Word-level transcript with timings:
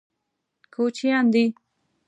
کوچیان 0.73 1.25
دي. 1.33 1.45